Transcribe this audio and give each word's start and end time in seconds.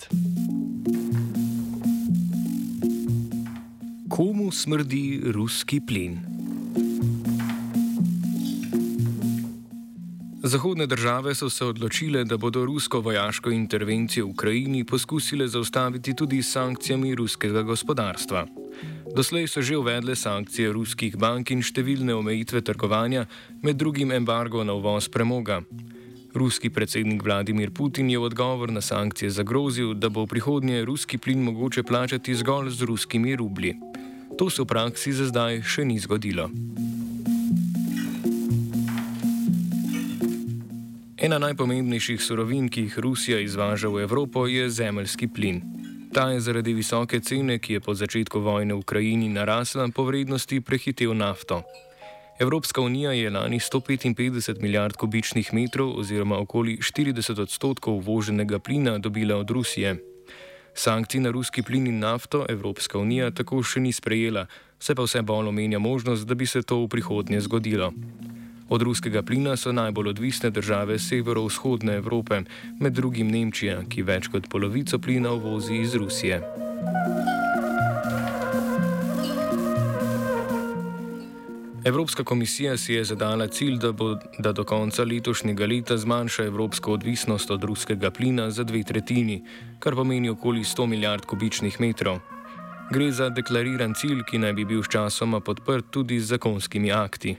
svet. 0.00 0.08
Komu 4.08 4.50
smrdi 4.50 5.20
ruski 5.24 5.80
plin? 5.80 6.18
Zahodne 10.42 10.86
države 10.86 11.34
so 11.34 11.50
se 11.50 11.64
odločile, 11.64 12.24
da 12.24 12.36
bodo 12.36 12.64
rusko 12.64 13.00
vojaško 13.00 13.50
intervencijo 13.50 14.26
v 14.26 14.30
Ukrajini 14.30 14.84
poskusile 14.84 15.48
zaustaviti 15.48 16.16
tudi 16.16 16.42
s 16.42 16.52
sankcijami 16.52 17.14
ruskega 17.14 17.62
gospodarstva. 17.62 18.46
Doslej 19.16 19.48
so 19.48 19.62
že 19.62 19.76
uvedle 19.76 20.16
sankcije 20.16 20.72
ruskih 20.72 21.16
bank 21.16 21.50
in 21.50 21.62
številne 21.62 22.14
omejitve 22.14 22.60
trgovanja, 22.60 23.26
med 23.62 23.76
drugim 23.76 24.12
embargo 24.12 24.64
na 24.64 24.72
uvoz 24.72 25.08
premoga. 25.08 25.60
Ruski 26.34 26.70
predsednik 26.70 27.22
Vladimir 27.22 27.70
Putin 27.70 28.10
je 28.10 28.18
v 28.18 28.22
odgovor 28.22 28.70
na 28.70 28.80
sankcije 28.80 29.30
zagrozil, 29.30 29.94
da 29.94 30.08
bo 30.08 30.22
v 30.22 30.30
prihodnje 30.30 30.84
ruski 30.84 31.18
plin 31.18 31.42
mogoče 31.42 31.82
plačati 31.82 32.34
zgolj 32.34 32.70
z 32.70 32.86
ruskimi 32.86 33.36
rublji. 33.36 33.74
To 34.38 34.50
se 34.50 34.62
v 34.62 34.66
praksi 34.66 35.12
za 35.12 35.26
zdaj 35.26 35.62
še 35.66 35.84
ni 35.84 35.98
zgodilo. 35.98 36.46
Ena 41.20 41.38
najpomembnejših 41.42 42.22
surovin, 42.22 42.70
ki 42.70 42.86
jih 42.86 42.98
Rusija 42.98 43.40
izvaža 43.42 43.90
v 43.90 44.06
Evropo, 44.06 44.46
je 44.46 44.70
zemeljski 44.70 45.28
plin. 45.28 45.60
Ta 46.14 46.30
je 46.30 46.40
zaradi 46.40 46.72
visoke 46.72 47.20
cene, 47.20 47.58
ki 47.58 47.72
je 47.76 47.80
po 47.80 47.94
začetku 47.94 48.40
vojne 48.40 48.74
v 48.74 48.80
Ukrajini 48.80 49.28
narasla, 49.28 49.90
po 49.94 50.06
vrednosti 50.06 50.60
prehitel 50.60 51.14
nafto. 51.14 51.62
Evropska 52.40 52.80
unija 52.80 53.12
je 53.12 53.30
lani 53.30 53.58
155 53.58 54.60
milijard 54.60 54.96
kubičnih 54.96 55.54
metrov 55.54 55.98
oziroma 55.98 56.38
okoli 56.38 56.76
40 56.76 57.40
odstotkov 57.40 57.94
uvoženega 57.94 58.58
plina 58.58 58.98
dobila 58.98 59.36
od 59.36 59.50
Rusije. 59.50 59.96
Sankcij 60.74 61.20
na 61.20 61.30
ruski 61.30 61.62
plin 61.62 61.86
in 61.86 61.98
nafto 61.98 62.46
Evropska 62.48 62.98
unija 62.98 63.30
tako 63.30 63.62
še 63.62 63.80
ni 63.80 63.92
sprejela, 63.92 64.46
se 64.78 64.94
pa 64.94 65.04
vse 65.04 65.22
bolj 65.22 65.48
omenja 65.52 65.78
možnost, 65.78 66.26
da 66.26 66.34
bi 66.34 66.46
se 66.46 66.62
to 66.62 66.80
v 66.80 66.88
prihodnje 66.88 67.40
zgodilo. 67.40 67.92
Od 68.68 68.82
ruskega 68.82 69.22
plina 69.22 69.56
so 69.56 69.72
najbolj 69.72 70.08
odvisne 70.08 70.50
države 70.50 70.98
severovzhodne 70.98 71.96
Evrope, 72.00 72.40
med 72.80 72.92
drugim 72.92 73.28
Nemčija, 73.28 73.82
ki 73.88 74.02
več 74.02 74.32
kot 74.32 74.48
polovico 74.48 74.98
plina 74.98 75.32
uvozi 75.36 75.82
iz 75.84 75.94
Rusije. 75.94 76.40
Evropska 81.84 82.24
komisija 82.24 82.76
si 82.76 82.94
je 82.94 83.04
zadala 83.04 83.46
cilj, 83.48 83.76
da, 83.78 83.92
bo, 83.92 84.16
da 84.38 84.52
do 84.52 84.64
konca 84.64 85.04
letošnjega 85.04 85.66
leta 85.66 85.96
zmanjša 85.96 86.44
evropsko 86.44 86.92
odvisnost 86.92 87.50
od 87.50 87.64
ruskega 87.64 88.10
plina 88.10 88.50
za 88.50 88.64
dve 88.64 88.82
tretjini, 88.82 89.44
kar 89.78 89.94
pomeni 89.94 90.28
okoli 90.28 90.60
100 90.60 90.86
milijard 90.86 91.24
kubičnih 91.24 91.80
metrov. 91.80 92.18
Gre 92.90 93.12
za 93.12 93.28
deklariran 93.28 93.94
cilj, 93.94 94.20
ki 94.30 94.38
naj 94.38 94.52
bi 94.52 94.64
bil 94.64 94.82
sčasoma 94.82 95.40
podprt 95.40 95.86
tudi 95.90 96.20
z 96.20 96.26
zakonskimi 96.34 96.92
akti. 96.92 97.36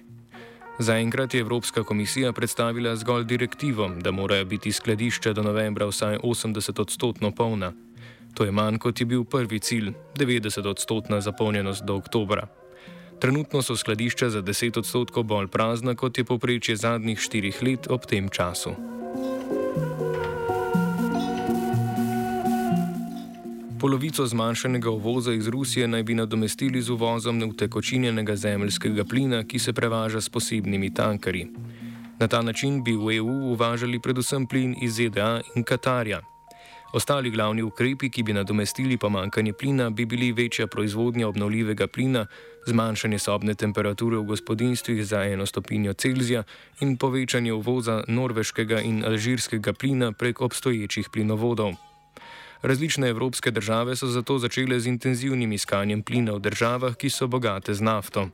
Zaenkrat 0.80 1.34
je 1.34 1.42
Evropska 1.42 1.84
komisija 1.84 2.34
predstavila 2.34 2.96
zgolj 2.96 3.26
direktivo, 3.26 3.90
da 3.90 4.12
morajo 4.12 4.46
biti 4.46 4.72
skladišča 4.72 5.34
do 5.34 5.44
novembra 5.44 5.86
vsaj 5.86 6.18
80 6.18 6.82
odstotno 6.82 7.32
polna. 7.32 7.74
To 8.34 8.44
je 8.44 8.52
manj 8.52 8.78
kot 8.78 9.00
je 9.00 9.06
bil 9.06 9.24
prvi 9.24 9.60
cilj, 9.60 9.94
90 10.16 10.68
odstotna 10.68 11.22
zapolnjenost 11.22 11.84
do 11.84 11.96
oktobra. 11.96 12.48
Trenutno 13.22 13.62
so 13.62 13.76
skladišča 13.78 14.30
za 14.30 14.42
10 14.42 14.80
odstotkov 14.80 15.24
bolj 15.24 15.48
prazna, 15.48 15.94
kot 15.96 16.18
je 16.18 16.24
poprečje 16.26 16.76
zadnjih 16.76 17.20
štirih 17.20 17.64
let 17.64 17.88
ob 17.90 18.06
tem 18.10 18.30
času. 18.30 18.74
Polovico 23.80 24.26
zmanjšanega 24.26 24.90
uvoza 24.90 25.34
iz 25.34 25.48
Rusije 25.48 25.88
naj 25.88 26.04
bi 26.04 26.14
nadomestili 26.14 26.82
z 26.82 26.90
uvozom 26.90 27.38
neutekočinjenega 27.38 28.36
zemljskega 28.36 29.06
plina, 29.06 29.44
ki 29.44 29.60
se 29.60 29.74
prevaža 29.74 30.22
s 30.22 30.30
posebnimi 30.30 30.94
tankerji. 30.94 31.48
Na 32.20 32.28
ta 32.28 32.42
način 32.42 32.84
bi 32.84 32.98
v 32.98 33.18
EU 33.18 33.54
uvažali 33.54 34.00
predvsem 34.00 34.48
plin 34.48 34.76
iz 34.82 34.94
ZDA 34.94 35.42
in 35.56 35.64
Katarja. 35.64 36.31
Ostali 36.94 37.30
glavni 37.32 37.62
ukrepi, 37.64 38.10
ki 38.10 38.24
bi 38.24 38.34
nadomestili 38.34 38.98
pomankanje 38.98 39.54
plina, 39.54 39.90
bi 39.90 40.06
bili 40.06 40.32
večja 40.32 40.68
proizvodnja 40.68 41.28
obnovljivega 41.28 41.88
plina, 41.88 42.26
zmanjšanje 42.68 43.20
sobne 43.20 43.56
temperature 43.56 44.18
v 44.18 44.24
gospodinstvih 44.24 45.06
za 45.06 45.24
eno 45.24 45.46
stopinjo 45.46 45.94
Celzija 45.94 46.44
in 46.80 46.98
povečanje 46.98 47.54
uvoza 47.54 48.04
norveškega 48.08 48.82
in 48.82 49.06
alžirskega 49.06 49.74
plina 49.74 50.12
prek 50.12 50.42
obstoječih 50.42 51.10
plinovodov. 51.14 51.74
Različne 52.62 53.10
evropske 53.10 53.52
države 53.52 53.96
so 53.96 54.08
zato 54.08 54.38
začele 54.40 54.80
z 54.80 54.88
intenzivnim 54.88 55.52
iskanjem 55.52 56.04
plina 56.04 56.32
v 56.32 56.40
državah, 56.40 56.96
ki 56.96 57.10
so 57.10 57.28
bogate 57.28 57.74
z 57.74 57.82
nafto. 57.82 58.30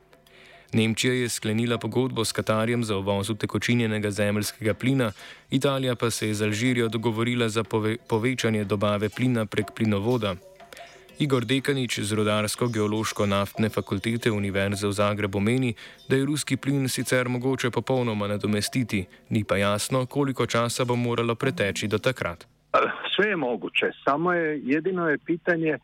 Nemčija 0.73 1.13
je 1.13 1.29
sklenila 1.29 1.77
pogodbo 1.77 2.25
s 2.25 2.31
Katarjem 2.31 2.83
za 2.83 2.97
uvoz 2.97 3.29
utekočinjenega 3.29 4.11
zemljskega 4.11 4.73
plina, 4.73 5.11
Italija 5.51 5.95
pa 5.95 6.09
se 6.09 6.27
je 6.27 6.33
z 6.33 6.43
Alžirijo 6.43 6.87
dogovorila 6.87 7.49
za 7.49 7.63
pove 7.63 7.97
povečanje 8.09 8.63
dobave 8.63 9.09
plina 9.09 9.45
prek 9.45 9.71
plinovoda. 9.75 10.35
Igor 11.19 11.45
Dekanič 11.45 11.99
z 11.99 12.13
Rodarsko-geološko-naftne 12.13 13.69
fakultete 13.69 14.31
Univerze 14.31 14.87
v 14.87 14.91
Zagrebu 14.91 15.39
meni, 15.39 15.73
da 16.09 16.15
je 16.15 16.25
ruski 16.25 16.57
plin 16.57 16.89
sicer 16.89 17.29
mogoče 17.29 17.71
popolnoma 17.71 18.27
nadomestiti, 18.27 19.05
ni 19.29 19.43
pa 19.43 19.57
jasno, 19.57 20.05
koliko 20.05 20.45
časa 20.45 20.85
bo 20.85 20.95
moralo 20.95 21.35
preteči 21.35 21.87
do 21.87 21.97
takrat. 21.97 22.45
Sve 23.15 23.29
je 23.29 23.35
moguće, 23.35 23.85
samo 24.05 24.33
je 24.33 24.61
jedino 24.63 25.09
je 25.09 25.17
pitanje 25.17 25.77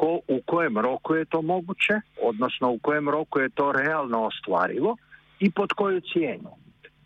ko, 0.00 0.20
u 0.28 0.40
kojem 0.46 0.78
roku 0.78 1.14
je 1.14 1.24
to 1.24 1.42
moguće, 1.42 1.94
odnosno 2.22 2.70
u 2.70 2.78
kojem 2.78 3.08
roku 3.08 3.38
je 3.40 3.48
to 3.48 3.72
realno 3.72 4.22
ostvarivo 4.24 4.96
i 5.40 5.50
pod 5.50 5.72
koju 5.72 6.00
cijenu. 6.12 6.50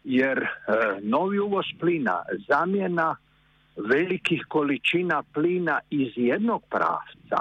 Jer 0.05 0.39
e, 0.39 0.49
novi 1.03 1.39
uvoz 1.39 1.65
plina, 1.81 2.23
zamjena 2.49 3.17
velikih 3.77 4.45
količina 4.49 5.23
plina 5.35 5.79
iz 5.91 6.13
jednog 6.17 6.63
pravca, 6.71 7.39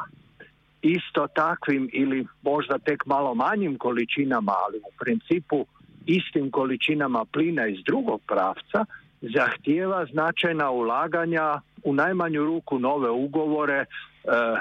isto 0.81 1.27
takvim 1.27 1.89
ili 1.93 2.27
možda 2.41 2.77
tek 2.77 3.05
malo 3.05 3.35
manjim 3.35 3.77
količinama, 3.77 4.53
ali 4.65 4.77
u 4.77 4.91
principu 4.99 5.65
istim 6.05 6.51
količinama 6.51 7.25
plina 7.33 7.67
iz 7.67 7.77
drugog 7.85 8.21
pravca, 8.27 8.85
zahtijeva 9.21 10.05
značajna 10.05 10.71
ulaganja 10.71 11.61
u 11.83 11.93
najmanju 11.93 12.45
ruku 12.45 12.79
nove 12.79 13.09
ugovore, 13.09 13.85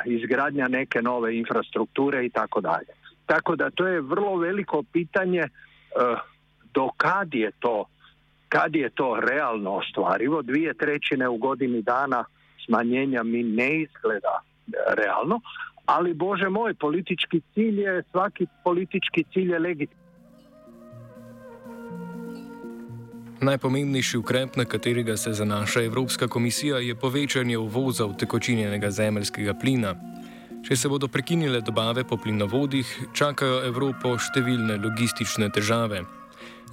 izgradnja 0.04 0.68
neke 0.68 1.02
nove 1.02 1.38
infrastrukture 1.38 2.26
i 2.26 2.30
tako 2.30 2.60
dalje. 2.60 2.92
Tako 3.26 3.56
da 3.56 3.70
to 3.70 3.86
je 3.86 4.00
vrlo 4.00 4.36
veliko 4.36 4.82
pitanje 4.92 5.40
e, 5.40 5.48
do 6.74 6.88
kad 6.96 7.34
je 7.34 7.50
to 7.58 7.84
kad 8.52 8.74
je 8.76 8.90
to 8.90 9.20
realno 9.20 9.70
ostvarivo. 9.70 10.42
Dvije 10.42 10.74
trećine 10.74 11.28
u 11.28 11.36
godini 11.36 11.82
dana 11.82 12.24
smanjenja 12.66 13.22
mi 13.22 13.42
ne 13.42 13.80
izgleda 13.80 14.40
realno, 14.96 15.40
ali 15.86 16.14
Bože 16.14 16.48
moj, 16.48 16.74
politički 16.74 17.40
cilj 17.54 17.80
je, 17.80 18.02
svaki 18.10 18.46
politički 18.64 19.24
cilj 19.32 19.52
je 19.52 19.58
legitiman. 19.58 20.01
Najpomembnejši 23.42 24.18
ukrep, 24.18 24.56
na 24.56 24.64
katerega 24.64 25.16
se 25.16 25.32
zanaša 25.32 25.82
Evropska 25.82 26.28
komisija, 26.28 26.78
je 26.78 26.94
povečanje 26.94 27.58
uvoza 27.58 28.06
utekočinjenega 28.06 28.90
zemljskega 28.90 29.54
plina. 29.54 29.94
Če 30.62 30.76
se 30.76 30.88
bodo 30.88 31.08
prekinile 31.08 31.60
dobave 31.60 32.04
po 32.04 32.16
plinovodih, 32.16 32.86
čakajo 33.12 33.64
Evropo 33.66 34.14
številne 34.14 34.78
logistične 34.78 35.50
težave. 35.50 36.04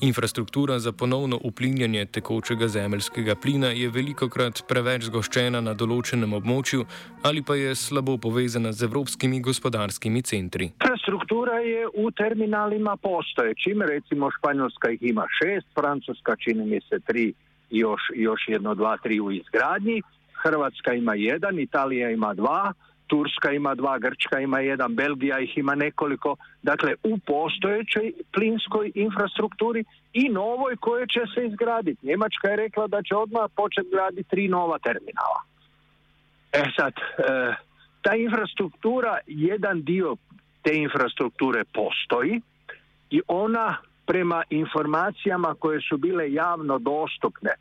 Infrastruktura 0.01 0.79
za 0.79 0.91
ponovno 0.91 1.39
uplinjanje 1.43 2.05
tekočega 2.05 2.67
zemeljskega 2.67 3.35
plina 3.35 3.67
je 3.67 3.89
veliko 3.89 4.29
krat 4.29 4.61
preveč 4.67 5.03
zgoščena 5.09 5.59
na 5.61 5.73
določenem 5.73 6.33
območju 6.37 6.85
ali 7.23 7.43
pa 7.43 7.57
je 7.59 7.75
slabo 7.75 8.15
povezana 8.17 8.71
z 8.71 8.87
evropskimi 8.87 9.41
gospodarskimi 9.41 10.21
centri. 10.21 10.69
Infrastruktura 10.79 11.59
je 11.59 11.83
v 11.87 12.11
terminalima 12.15 12.95
postojećim, 12.95 13.81
recimo 13.81 14.31
Španjolska 14.37 14.91
ih 14.95 15.03
ima 15.03 15.25
šest, 15.41 15.67
Francuska 15.75 16.35
čini 16.35 16.65
mi 16.65 16.79
se 16.89 16.99
tri, 16.99 17.33
još, 17.69 18.01
još 18.15 18.47
jedno, 18.47 18.75
dva, 18.75 18.97
tri 19.03 19.19
u 19.19 19.31
izgradnji, 19.31 20.01
Hrvatska 20.43 20.93
ima 20.93 21.15
jedan, 21.15 21.59
Italija 21.59 22.09
ima 22.09 22.33
dva, 22.33 22.73
Turska 23.09 23.51
ima 23.51 23.75
dva, 23.75 23.97
Grčka 23.99 24.39
ima 24.39 24.59
jedan, 24.59 24.95
Belgija 24.95 25.39
ih 25.39 25.57
ima 25.57 25.75
nekoliko, 25.75 26.35
dakle 26.61 26.93
u 27.03 27.17
postojećoj 27.17 28.13
plinskoj 28.33 28.91
infrastrukturi 28.95 29.83
i 30.13 30.29
novoj 30.29 30.75
koje 30.75 31.05
će 31.07 31.21
se 31.33 31.45
izgraditi. 31.45 32.07
Njemačka 32.07 32.47
je 32.49 32.55
rekla 32.55 32.87
da 32.87 33.01
će 33.01 33.15
odmah 33.15 33.45
početi 33.55 33.89
graditi 33.91 34.29
tri 34.29 34.47
nova 34.47 34.77
terminala. 34.79 35.39
E 36.51 36.63
sad, 36.77 36.93
e, 36.97 37.55
ta 38.01 38.15
infrastruktura, 38.15 39.17
jedan 39.27 39.81
dio 39.81 40.15
te 40.63 40.73
infrastrukture 40.75 41.63
postoji 41.73 42.41
i 43.09 43.21
ona 43.27 43.77
prema 44.05 44.43
informacijama 44.49 45.55
koje 45.59 45.79
su 45.89 45.97
bile 45.97 46.33
javno 46.33 46.79
dostupne 46.79 47.51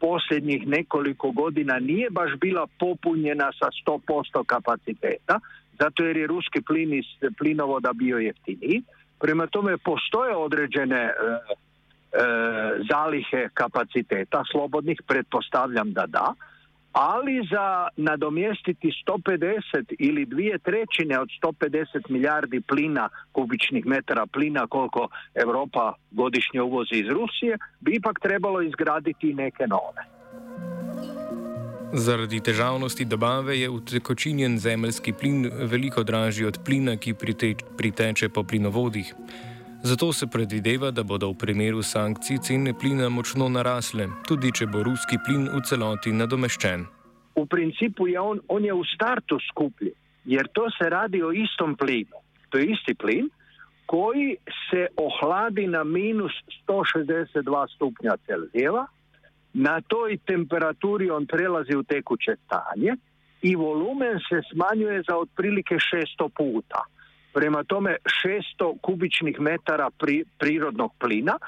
posljednjih 0.00 0.66
nekoliko 0.66 1.30
godina 1.30 1.78
nije 1.78 2.10
baš 2.10 2.30
bila 2.40 2.66
popunjena 2.78 3.50
sa 3.58 3.68
100% 3.86 4.44
kapaciteta, 4.46 5.40
zato 5.80 6.04
jer 6.04 6.16
je 6.16 6.26
ruski 6.26 6.62
plin 6.62 6.94
iz 6.94 7.04
plinovoda 7.38 7.92
bio 7.92 8.18
jeftiniji. 8.18 8.82
Prema 9.20 9.46
tome 9.46 9.78
postoje 9.78 10.36
određene 10.36 11.00
e, 11.00 11.10
e, 11.10 11.12
zalihe 12.90 13.48
kapaciteta 13.54 14.42
slobodnih, 14.52 15.02
pretpostavljam 15.06 15.92
da 15.92 16.06
da, 16.06 16.34
ali 16.92 17.46
za 17.50 17.88
nadomjestiti 17.96 18.92
150 19.06 19.94
ili 19.98 20.24
dvije 20.26 20.58
trećine 20.58 21.20
od 21.20 21.28
150 21.42 21.86
milijardi 22.08 22.60
plina, 22.60 23.08
kubičnih 23.32 23.86
metara 23.86 24.26
plina 24.26 24.66
koliko 24.66 25.08
Europa 25.34 25.94
godišnje 26.10 26.62
uvozi 26.62 26.94
iz 26.94 27.08
Rusije, 27.08 27.58
bi 27.80 27.94
ipak 27.94 28.20
trebalo 28.22 28.62
izgraditi 28.62 29.34
neke 29.34 29.66
nove. 29.66 30.02
Zaradi 31.92 32.40
težavnosti 32.40 33.04
dobave 33.04 33.60
je 33.60 33.68
utekočinjen 33.70 34.58
zemljski 34.58 35.12
plin 35.12 35.50
veliko 35.52 36.02
dražji 36.02 36.46
od 36.46 36.58
plina, 36.64 36.96
ki 36.96 37.14
priteče 37.76 38.28
po 38.28 38.42
plinovodih. 38.42 39.14
Zato 39.82 40.12
se 40.12 40.26
predvideva, 40.26 40.90
da 40.90 41.02
bodo 41.02 41.30
v 41.30 41.38
primeru 41.40 41.82
sankcij 41.82 42.38
cene 42.44 42.74
plina 42.78 43.08
močno 43.08 43.48
narasle, 43.48 44.08
tudi 44.28 44.52
če 44.52 44.66
bo 44.66 44.82
ruski 44.84 45.16
plin 45.24 45.46
v 45.48 45.62
celoti 45.64 46.12
nadomeščen. 46.12 46.84
V 47.36 47.46
principu 47.48 48.10
je 48.10 48.20
on, 48.20 48.42
on 48.48 48.64
je 48.64 48.74
v 48.76 48.84
startu 48.94 49.38
skuplji, 49.48 49.94
jer 50.24 50.50
to 50.52 50.68
se 50.76 50.90
radi 50.90 51.22
o 51.22 51.32
istom 51.32 51.76
plinu. 51.80 52.20
To 52.52 52.58
je 52.58 52.76
isti 52.76 52.94
plin, 52.94 53.30
koji 53.86 54.36
se 54.68 54.86
ohladi 55.00 55.66
na 55.66 55.84
minus 55.84 56.32
162 56.68 57.74
stupnja 57.74 58.20
Celzijeva, 58.26 58.84
na 59.54 59.80
toj 59.80 60.18
temperaturi 60.26 61.10
on 61.10 61.26
prelazi 61.26 61.76
u 61.76 61.82
tekuće 61.82 62.36
stanje 62.44 62.94
i 63.42 63.56
volumen 63.56 64.20
se 64.28 64.42
smanjuje 64.52 65.02
za 65.08 65.16
otprilike 65.16 65.74
600 65.74 66.28
puta. 66.36 66.84
Prema 67.34 67.64
tome 67.64 67.96
600 68.58 68.80
kubičnih 68.80 69.40
metara 69.40 69.90
pri, 69.98 70.24
prirodnog 70.38 70.92
plina 70.98 71.38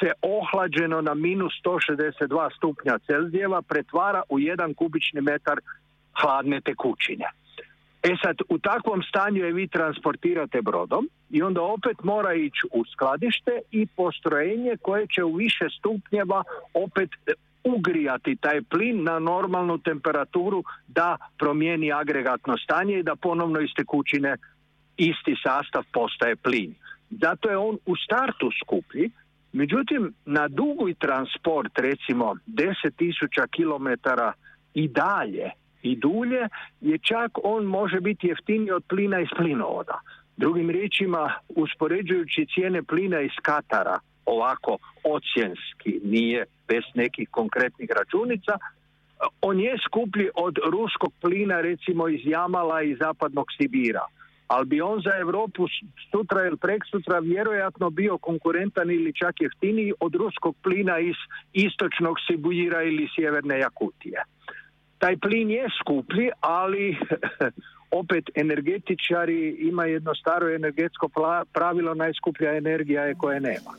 se 0.00 0.12
ohlađeno 0.22 1.00
na 1.00 1.14
minus 1.14 1.52
162 1.64 2.56
stupnja 2.56 2.98
Celzijeva 3.06 3.62
pretvara 3.62 4.22
u 4.28 4.38
jedan 4.38 4.74
kubični 4.74 5.20
metar 5.20 5.60
hladne 6.20 6.60
tekućine. 6.60 7.24
E 8.02 8.16
sad, 8.22 8.36
u 8.48 8.58
takvom 8.58 9.02
stanju 9.02 9.44
je 9.44 9.52
vi 9.52 9.68
transportirate 9.68 10.62
brodom 10.62 11.08
i 11.30 11.42
onda 11.42 11.62
opet 11.62 11.96
mora 12.02 12.34
ići 12.34 12.62
u 12.72 12.84
skladište 12.92 13.60
i 13.70 13.86
postrojenje 13.86 14.76
koje 14.82 15.06
će 15.06 15.24
u 15.24 15.34
više 15.34 15.66
stupnjeva 15.78 16.42
opet 16.74 17.10
ugrijati 17.64 18.36
taj 18.36 18.62
plin 18.62 19.02
na 19.02 19.18
normalnu 19.18 19.78
temperaturu 19.78 20.62
da 20.88 21.16
promijeni 21.38 21.92
agregatno 21.92 22.56
stanje 22.58 22.98
i 22.98 23.02
da 23.02 23.16
ponovno 23.16 23.60
iz 23.60 23.70
tekućine 23.76 24.36
isti 24.96 25.34
sastav 25.42 25.84
postaje 25.92 26.36
plin. 26.36 26.74
Zato 27.10 27.50
je 27.50 27.56
on 27.56 27.78
u 27.86 27.96
startu 27.96 28.50
skuplji, 28.64 29.10
međutim 29.52 30.14
na 30.26 30.48
dugi 30.48 30.94
transport 30.94 31.78
recimo 31.78 32.34
10.000 32.46 33.46
km 33.56 33.88
i 34.74 34.88
dalje 34.88 35.50
i 35.82 35.96
dulje 35.96 36.48
je 36.80 36.98
čak 36.98 37.30
on 37.44 37.64
može 37.64 38.00
biti 38.00 38.26
jeftiniji 38.26 38.70
od 38.70 38.84
plina 38.88 39.20
iz 39.20 39.28
plinovoda. 39.36 40.00
Drugim 40.36 40.70
riječima, 40.70 41.32
uspoređujući 41.48 42.46
cijene 42.54 42.82
plina 42.82 43.20
iz 43.20 43.36
Katara, 43.42 43.98
ovako 44.26 44.78
ocjenski, 45.04 46.00
nije 46.04 46.44
bez 46.68 46.82
nekih 46.94 47.28
konkretnih 47.30 47.90
računica, 47.90 48.52
on 49.40 49.60
je 49.60 49.76
skuplji 49.86 50.28
od 50.34 50.58
ruskog 50.72 51.12
plina 51.20 51.60
recimo 51.60 52.08
iz 52.08 52.20
Jamala 52.24 52.82
i 52.82 52.96
zapadnog 52.96 53.46
Sibira 53.56 54.06
ali 54.46 54.66
bi 54.66 54.80
on 54.80 55.00
za 55.00 55.10
Europu 55.20 55.66
sutra 56.10 56.46
ili 56.46 56.56
prek 56.56 56.82
sutra 56.90 57.18
vjerojatno 57.18 57.90
bio 57.90 58.18
konkurentan 58.18 58.90
ili 58.90 59.12
čak 59.12 59.40
jeftiniji 59.40 59.92
od 60.00 60.14
ruskog 60.14 60.56
plina 60.62 60.98
iz 60.98 61.16
istočnog 61.52 62.16
Sibujira 62.26 62.82
ili 62.82 63.08
sjeverne 63.14 63.58
Jakutije. 63.58 64.22
Taj 64.98 65.16
plin 65.16 65.50
je 65.50 65.66
skuplji, 65.80 66.30
ali 66.40 66.96
opet 68.00 68.24
energetičari 68.34 69.56
ima 69.58 69.84
jedno 69.84 70.14
staro 70.14 70.54
energetsko 70.54 71.08
pravilo, 71.52 71.94
najskuplja 71.94 72.56
energija 72.56 73.02
je 73.02 73.14
koje 73.14 73.40
nema. 73.40 73.72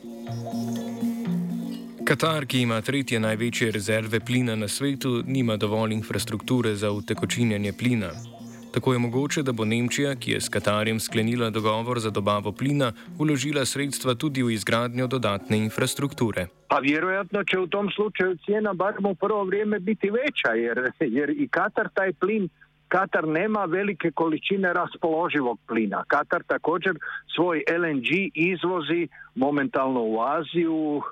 Katar, 2.04 2.46
ki 2.46 2.60
ima 2.60 2.80
tretje 2.80 3.20
največje 3.20 3.70
rezerve 3.70 4.20
plina 4.20 4.56
na 4.56 4.68
svetu, 4.68 5.22
nima 5.26 5.56
dovolj 5.56 5.92
infrastrukture 5.92 6.74
za 6.74 6.90
utekočinjanje 6.90 7.72
plina. 7.72 8.10
Tako 8.74 8.92
je 8.92 8.98
mogoče, 8.98 9.42
da 9.42 9.52
bo 9.52 9.64
Nemčija, 9.64 10.14
ki 10.14 10.30
je 10.32 10.40
s 10.40 10.48
Katarjem 10.48 11.00
sklenila 11.00 11.50
dogovor 11.50 11.98
za 12.00 12.10
dobavo 12.10 12.52
plina, 12.52 12.92
uložila 13.18 13.64
sredstva 13.64 14.14
tudi 14.14 14.42
v 14.42 14.50
izgradnjo 14.50 15.06
dodatne 15.06 15.58
infrastrukture. 15.58 16.46
Pa 16.68 16.78
vjerojatno 16.78 17.44
će 17.44 17.58
u 17.58 17.66
tom 17.66 17.90
slučaju 17.96 18.36
cijena 18.44 18.72
barem 18.72 19.06
u 19.06 19.14
prvo 19.14 19.44
vrijeme 19.44 19.78
biti 19.80 20.10
veća, 20.10 20.52
jer, 20.54 20.90
jer 21.00 21.30
i 21.30 21.48
Katar 21.48 21.88
taj 21.94 22.12
plin 22.12 22.48
Katar 22.88 23.28
nema 23.28 23.64
velike 23.64 24.10
količine 24.10 24.72
raspoloživog 24.72 25.58
plina. 25.66 26.04
Katar 26.08 26.42
također 26.46 26.98
svoj 27.34 27.64
LNG 27.78 28.08
izvozi 28.34 29.08
momentalno 29.34 30.00
u 30.02 30.20
Aziju, 30.20 31.02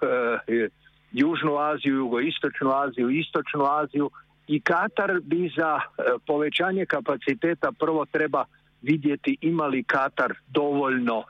e, 0.49 0.69
Južnu 1.13 1.57
Aziju, 1.59 1.95
Jugoistočnu 1.95 2.71
Aziju, 2.71 3.11
Istočnu 3.11 3.65
Aziju 3.65 4.11
i 4.55 4.61
Katar 4.61 5.21
bi 5.23 5.51
za 5.57 5.81
e, 5.81 6.03
povećanje 6.27 6.87
kapaciteta 6.87 7.73
prvo 7.79 8.05
treba 8.05 8.45
vidjeti 8.83 9.37
ima 9.41 9.67
li 9.67 9.83
Katar 9.83 10.33
dovoljno 10.49 11.23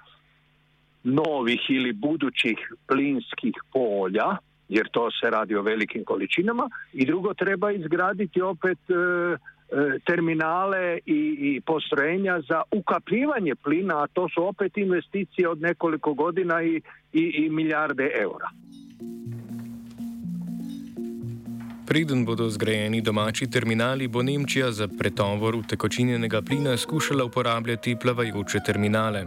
novih 1.05 1.61
ili 1.69 1.93
budućih 1.93 2.59
plinskih 2.89 3.55
polja, 3.73 4.37
jer 4.69 4.89
to 4.93 5.11
se 5.11 5.31
radi 5.31 5.55
o 5.55 5.63
velikim 5.63 6.05
količinama, 6.05 6.71
i 6.93 7.07
drugo 7.07 7.35
treba 7.35 7.71
izgraditi 7.71 8.43
opet 8.43 8.79
e, 8.91 8.95
e, 8.95 9.99
terminale 10.07 10.99
i, 11.07 11.21
i 11.41 11.61
postrojenja 11.61 12.41
za 12.49 12.63
ukapljivanje 12.71 13.55
plina, 13.55 14.03
a 14.03 14.07
to 14.07 14.29
su 14.29 14.47
opet 14.47 14.77
investicije 14.77 15.49
od 15.49 15.61
nekoliko 15.61 16.15
godina 16.15 16.63
i, 16.63 16.81
i, 17.13 17.23
i 17.23 17.51
milijarde 17.51 18.11
eura. 18.23 18.49
Preden 21.93 22.25
bodo 22.25 22.49
zgrajeni 22.49 23.03
domači 23.05 23.46
terminali, 23.53 24.06
bo 24.08 24.22
Nemčija 24.22 24.70
za 24.72 24.87
pretovor 24.89 25.56
utekočinjenega 25.56 26.41
plina 26.43 26.77
skušala 26.77 27.25
uporabljati 27.25 27.96
plavajoče 28.01 28.58
terminale. 28.67 29.27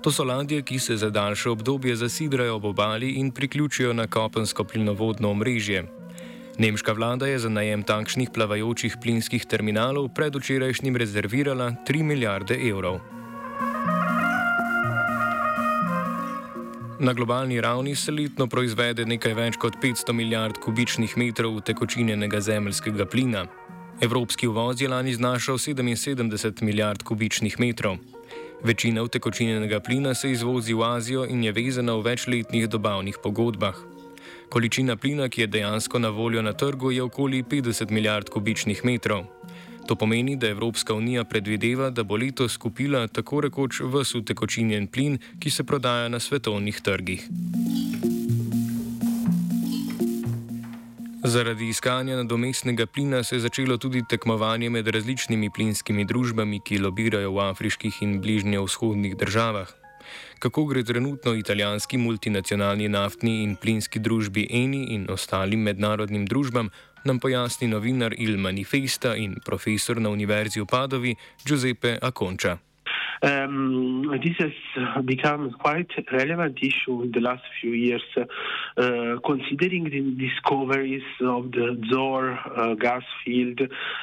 To 0.00 0.12
so 0.12 0.24
ladje, 0.24 0.62
ki 0.62 0.78
se 0.78 0.96
za 0.96 1.10
daljše 1.10 1.50
obdobje 1.50 1.96
zasidrajo 1.96 2.54
ob 2.56 2.64
obali 2.64 3.10
in 3.10 3.30
priključijo 3.30 3.92
na 3.92 4.06
kopensko 4.06 4.64
plinovodno 4.64 5.30
omrežje. 5.30 5.84
Nemška 6.58 6.92
vlada 6.92 7.26
je 7.26 7.38
za 7.38 7.48
najem 7.48 7.82
takšnih 7.82 8.30
plavajočih 8.34 8.96
plinskih 9.02 9.44
terminalov 9.44 10.08
predvčerajšnjim 10.14 10.96
rezervirala 10.96 11.74
3 11.88 12.02
milijarde 12.02 12.56
evrov. 12.70 13.00
Na 16.98 17.12
globalni 17.12 17.60
ravni 17.60 17.94
se 17.96 18.12
letno 18.12 18.46
proizvede 18.46 19.04
nekaj 19.06 19.34
več 19.34 19.56
kot 19.56 19.76
500 19.82 20.12
milijard 20.12 20.58
kubičnih 20.60 21.16
metrov 21.16 21.60
tekočinjenega 21.64 22.40
zemljskega 22.40 23.06
plina. 23.06 23.46
Evropski 24.00 24.48
uvoz 24.48 24.82
je 24.82 24.88
lani 24.88 25.14
znašal 25.14 25.58
77 25.58 26.62
milijard 26.62 27.02
kubičnih 27.02 27.60
metrov. 27.60 27.96
Večina 28.62 29.08
tekočinjenega 29.08 29.80
plina 29.80 30.14
se 30.14 30.30
izvozi 30.30 30.74
v 30.74 30.84
Azijo 30.84 31.24
in 31.24 31.44
je 31.44 31.52
vezana 31.52 31.94
v 31.94 32.02
večletnih 32.02 32.68
dobavnih 32.68 33.18
pogodbah. 33.22 33.74
Količina 34.48 34.96
plina, 34.96 35.28
ki 35.28 35.40
je 35.40 35.46
dejansko 35.46 35.98
na 35.98 36.08
voljo 36.08 36.42
na 36.42 36.52
trgu, 36.52 36.90
je 36.90 37.02
okoli 37.02 37.42
50 37.42 37.90
milijard 37.90 38.28
kubičnih 38.28 38.84
metrov. 38.84 39.24
To 39.86 39.96
pomeni, 39.96 40.36
da 40.36 40.48
Evropska 40.48 40.94
unija 40.94 41.24
predvideva, 41.24 41.90
da 41.90 42.02
bo 42.02 42.16
letos 42.16 42.56
kupila 42.56 43.06
tako 43.08 43.40
rekoč 43.40 43.80
vse 43.80 44.18
utekočinjen 44.18 44.86
plin, 44.86 45.18
ki 45.40 45.50
se 45.50 45.64
prodaja 45.64 46.08
na 46.08 46.20
svetovnih 46.20 46.80
trgih. 46.80 47.28
Zaradi 51.24 51.68
iskanja 51.68 52.16
nadomestnega 52.16 52.86
plina 52.86 53.22
se 53.22 53.36
je 53.36 53.40
začelo 53.40 53.76
tudi 53.76 54.02
tekmovanje 54.08 54.70
med 54.70 54.88
različnimi 54.88 55.50
plinskimi 55.50 56.04
družbami, 56.04 56.60
ki 56.60 56.78
lobirajo 56.78 57.30
v 57.32 57.44
afriških 57.50 58.02
in 58.02 58.20
bližnjevzhodnih 58.20 59.16
državah. 59.16 59.81
Kako 60.42 60.64
gre 60.64 60.82
trenutno 60.84 61.34
italijanski 61.34 61.98
multinacionalni 61.98 62.88
naftni 62.88 63.42
in 63.42 63.52
plinski 63.56 64.00
družbi 64.02 64.46
Eni 64.50 64.80
in 64.94 65.04
ostalim 65.10 65.62
mednarodnim 65.62 66.24
družbam, 66.26 66.70
nam 67.04 67.20
pojasni 67.22 67.68
novinar 67.68 68.14
Il 68.18 68.36
Manifesta 68.38 69.14
in 69.16 69.36
profesor 69.44 70.00
na 70.00 70.10
Univerzi 70.10 70.60
v 70.60 70.66
Padovi 70.66 71.14
Giuseppe 71.46 71.98
Aconča. 72.02 72.58
Um, 73.22 74.20
this 74.22 74.36
has 74.38 75.04
become 75.04 75.52
quite 75.52 75.90
a 75.96 76.16
relevant 76.16 76.58
issue 76.60 77.02
in 77.02 77.12
the 77.12 77.20
last 77.20 77.44
few 77.60 77.70
years, 77.70 78.02
uh, 78.16 79.16
considering 79.24 79.84
the 79.84 80.00
discoveries 80.26 81.04
of 81.20 81.52
the 81.52 81.80
Zor 81.88 82.32
uh, 82.32 82.74
gas 82.74 83.04
field 83.24 83.60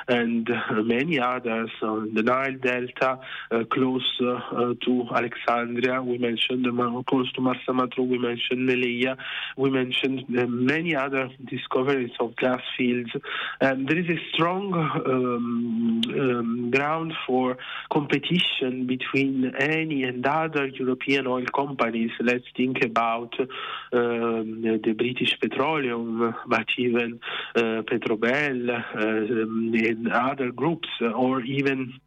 and 0.08 0.50
many 0.86 1.20
others 1.20 1.70
on 1.82 2.14
the 2.14 2.24
Nile 2.24 2.56
Delta, 2.62 3.20
uh, 3.52 3.64
close 3.70 4.10
uh, 4.22 4.74
to 4.86 5.06
Alexandria. 5.14 6.02
We 6.02 6.18
mentioned 6.18 6.66
close 7.08 7.32
to 7.34 7.42
Marsa. 7.42 7.74
We 8.02 8.18
mentioned 8.18 8.70
Meleia. 8.70 9.18
We 9.58 9.70
mentioned 9.70 10.30
many 10.30 10.96
other 10.96 11.30
discoveries 11.46 12.12
of 12.22 12.38
gas 12.38 12.62
fields. 12.78 13.12
And 13.60 13.86
there 13.88 13.98
is 13.98 14.10
a 14.10 14.20
strong 14.34 14.74
um, 14.74 16.02
um, 16.08 16.72
ground 16.72 17.14
for 17.28 17.58
competition 17.92 18.88
between 18.88 19.09
Eni 19.14 20.08
and 20.08 20.26
other 20.26 20.68
European 20.68 21.28
oil 21.28 21.46
companies. 21.56 22.12
Let's 22.20 22.46
think 22.56 22.84
about 22.84 23.34
um, 23.40 24.62
the 24.62 24.94
British 24.98 25.40
Petroleum, 25.40 26.36
but 26.48 26.68
even 26.78 27.20
uh, 27.56 27.82
Petrobel 27.90 28.70
uh, 28.70 29.90
and 29.90 30.12
other 30.12 30.52
groups, 30.52 30.90
or 31.02 31.42
even 31.42 32.00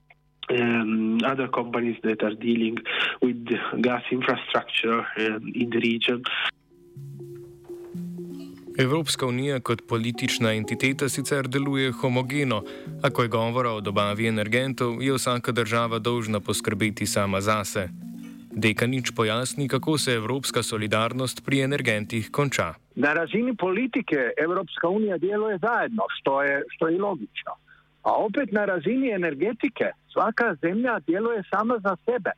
um, 0.51 1.21
other 1.25 1.49
companies 1.49 1.97
that 2.03 2.23
are 2.23 2.35
dealing 2.35 2.79
with 3.21 3.47
gas 3.81 4.03
infrastructure 4.11 5.01
um, 5.19 5.53
in 5.55 5.71
the 5.71 5.79
region. 5.79 6.23
Evropska 8.83 9.27
unija 9.27 9.61
kot 9.61 9.83
politična 9.89 10.53
entiteta 10.53 11.09
sicer 11.09 11.49
deluje 11.49 11.93
homogeno, 11.93 12.63
a 13.03 13.11
ko 13.11 13.23
je 13.23 13.29
govora 13.29 13.71
o 13.71 13.81
dobavi 13.81 14.27
energentov, 14.27 15.03
je 15.03 15.13
vsaka 15.13 15.53
država 15.53 15.99
dolžna 15.99 16.41
poskrbeti 16.41 17.07
sama 17.07 17.41
zase. 17.41 17.89
Dekanič 18.53 19.11
pojasni, 19.17 19.69
kako 19.69 19.99
se 19.99 20.13
evropska 20.13 20.63
solidarnost 20.63 21.45
pri 21.45 21.61
energentih 21.61 22.31
konča. 22.31 22.75
Na 22.95 23.13
razini 23.13 23.57
politike 23.57 24.31
Evropska 24.37 24.89
unija 24.89 25.19
deluje 25.19 25.59
zajedno, 25.59 26.03
što 26.19 26.43
je, 26.43 26.63
što 26.69 26.89
je 26.89 26.99
logično. 26.99 27.53
A 28.03 28.13
opet 28.17 28.53
na 28.53 28.65
razini 28.65 29.11
energetike 29.11 29.93
svaka 30.13 30.55
zemlja 30.63 30.99
deluje 31.07 31.43
sama 31.55 31.79
za 31.83 31.97
sebe. 32.05 32.31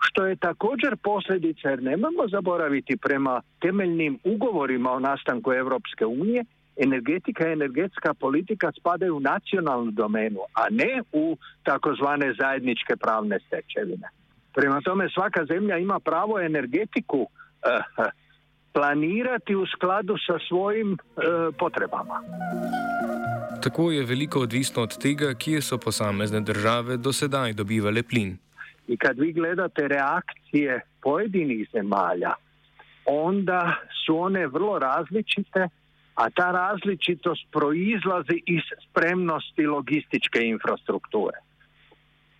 Što 0.00 0.26
je 0.26 0.36
također 0.36 0.96
posljedica, 0.96 1.68
jer 1.68 1.82
nemamo 1.82 2.28
zaboraviti 2.30 2.96
prema 2.96 3.42
temeljnim 3.60 4.18
ugovorima 4.24 4.90
o 4.92 5.00
nastanku 5.00 5.52
Europske 5.52 6.06
unije, 6.06 6.44
energetika 6.76 7.48
i 7.48 7.52
energetska 7.52 8.14
politika 8.14 8.72
spadaju 8.80 9.16
u 9.16 9.20
nacionalnu 9.20 9.90
domenu, 9.90 10.40
a 10.54 10.66
ne 10.70 11.02
u 11.12 11.36
takozvane 11.62 12.34
zajedničke 12.40 12.96
pravne 12.96 13.38
stečevine. 13.46 14.08
Prema 14.54 14.80
tome 14.80 15.08
svaka 15.14 15.44
zemlja 15.44 15.78
ima 15.78 16.00
pravo 16.00 16.40
energetiku 16.40 17.26
eh, 17.26 18.10
planirati 18.72 19.54
u 19.54 19.66
skladu 19.66 20.16
sa 20.26 20.38
svojim 20.48 20.92
eh, 20.92 21.22
potrebama. 21.58 22.22
Tako 23.62 23.90
je 23.90 24.04
veliko 24.04 24.40
odvisno 24.40 24.82
od 24.82 24.98
tega, 24.98 25.34
kje 25.34 25.62
so 25.62 25.78
posamezne 25.78 26.40
države 26.40 26.96
do 26.96 27.12
sedaj 27.12 27.52
dobivale 27.52 28.02
plin. 28.02 28.38
I 28.88 28.96
kad 28.96 29.18
vi 29.18 29.32
gledate 29.32 29.88
reakcije 29.88 30.80
pojedinih 31.02 31.68
zemalja, 31.72 32.32
onda 33.06 33.74
su 34.06 34.18
one 34.18 34.46
vrlo 34.46 34.78
različite, 34.78 35.68
a 36.14 36.30
ta 36.30 36.50
različitost 36.50 37.46
proizlazi 37.52 38.42
iz 38.46 38.62
spremnosti 38.90 39.66
logističke 39.66 40.40
infrastrukture. 40.42 41.38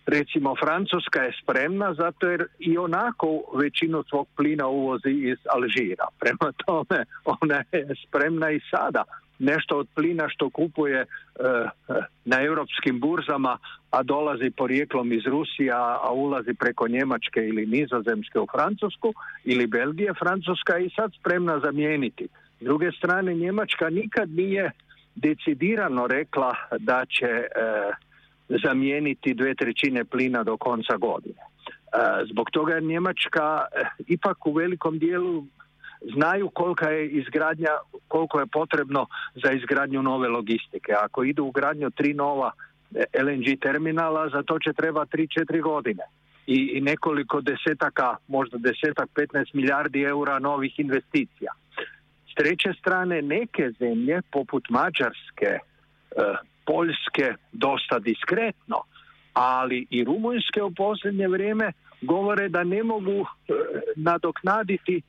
Recimo, 0.05 0.55
Francuska 0.55 1.21
je 1.21 1.33
spremna 1.43 1.93
zato 1.93 2.27
jer 2.27 2.45
i 2.59 2.77
onako 2.77 3.27
većinu 3.55 4.03
svog 4.09 4.27
plina 4.37 4.67
uvozi 4.67 5.09
iz 5.09 5.37
Alžira. 5.53 6.07
Prema 6.19 6.51
tome, 6.65 7.05
ona 7.25 7.63
je 7.71 7.87
spremna 8.07 8.51
i 8.51 8.59
sada 8.71 9.03
nešto 9.39 9.77
od 9.77 9.87
plina 9.95 10.29
što 10.29 10.49
kupuje 10.49 10.99
eh, 11.01 11.05
na 12.25 12.41
europskim 12.41 12.99
burzama, 12.99 13.57
a 13.91 14.03
dolazi 14.03 14.51
porijeklom 14.57 15.13
iz 15.13 15.25
Rusije, 15.25 15.71
a 15.73 16.11
ulazi 16.11 16.53
preko 16.53 16.87
Njemačke 16.87 17.39
ili 17.47 17.65
Nizozemske 17.65 18.39
u 18.39 18.47
Francusku 18.51 19.13
ili 19.43 19.67
Belgije, 19.67 20.13
Francuska 20.13 20.75
je 20.75 20.85
i 20.85 20.89
sad 20.95 21.11
spremna 21.19 21.59
zamijeniti. 21.59 22.27
S 22.59 22.63
druge 22.63 22.91
strane, 22.91 23.33
Njemačka 23.33 23.89
nikad 23.89 24.29
nije 24.29 24.71
decidirano 25.15 26.07
rekla 26.07 26.55
da 26.79 27.05
će 27.05 27.25
eh, 27.25 27.47
zamijeniti 28.65 29.33
dve 29.33 29.55
trećine 29.55 30.05
plina 30.05 30.43
do 30.43 30.57
konca 30.57 30.97
godine. 30.97 31.41
Eh, 31.41 32.25
zbog 32.31 32.49
toga 32.51 32.73
je 32.73 32.81
Njemačka 32.81 33.65
ipak 34.07 34.45
u 34.45 34.51
velikom 34.51 34.99
dijelu 34.99 35.43
znaju 36.01 36.49
kolika 36.49 36.89
je 36.89 37.09
izgradnja, 37.09 37.69
koliko 38.07 38.39
je 38.39 38.47
potrebno 38.47 39.07
za 39.43 39.51
izgradnju 39.51 40.01
nove 40.01 40.27
logistike. 40.27 40.93
Ako 41.01 41.23
idu 41.23 41.43
u 41.43 41.51
gradnju 41.51 41.89
tri 41.89 42.13
nova 42.13 42.51
e, 42.95 43.23
LNG 43.23 43.59
terminala, 43.61 44.29
za 44.29 44.43
to 44.43 44.59
će 44.59 44.73
treba 44.73 45.05
3-4 45.05 45.61
godine. 45.61 46.03
I, 46.47 46.81
nekoliko 46.81 47.41
desetaka, 47.41 48.15
možda 48.27 48.57
desetak, 48.57 49.09
15 49.15 49.45
milijardi 49.53 50.01
eura 50.01 50.39
novih 50.39 50.79
investicija. 50.79 51.51
S 52.31 52.35
treće 52.35 52.73
strane, 52.79 53.21
neke 53.21 53.71
zemlje, 53.79 54.21
poput 54.31 54.69
Mađarske, 54.69 55.45
e, 55.45 55.59
Poljske, 56.65 57.33
dosta 57.51 57.99
diskretno, 57.99 58.81
ali 59.33 59.87
i 59.89 60.03
Rumunjske 60.03 60.63
u 60.63 60.71
posljednje 60.71 61.27
vrijeme 61.27 61.71
govore 62.01 62.49
da 62.49 62.63
ne 62.63 62.83
mogu 62.83 63.19
e, 63.21 63.25
nadoknaditi 63.95 65.01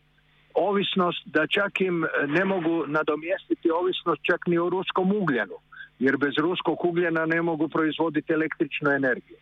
ovisnost 0.55 1.23
da 1.25 1.47
čak 1.47 1.81
im 1.81 2.07
ne 2.27 2.45
mogu 2.45 2.85
nadomjestiti 2.87 3.71
ovisnost 3.71 4.21
čak 4.23 4.47
ni 4.47 4.59
o 4.59 4.71
ruskom 4.71 5.13
ugljenu, 5.13 5.59
jer 5.99 6.17
bez 6.17 6.35
ruskog 6.39 6.85
ugljena 6.85 7.27
ne 7.27 7.43
mogu 7.43 7.69
proizvoditi 7.69 8.33
električnu 8.33 8.91
energiju. 8.91 9.37